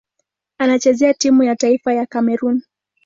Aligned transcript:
Anachezea 0.57 1.13
timu 1.13 1.43
ya 1.43 1.55
taifa 1.55 1.93
ya 1.93 2.05
Kamerun. 2.05 2.61